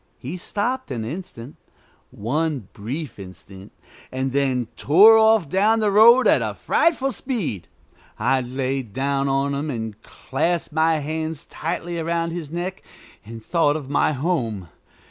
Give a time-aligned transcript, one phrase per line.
[0.17, 1.57] He stopped an instant,
[2.09, 3.71] one brief instant,
[4.11, 7.67] and then tore off down the road at a frightful speed.
[8.17, 12.81] I lay down on him and clasped my hands tightly around his neck,
[13.23, 14.69] and thought of my home.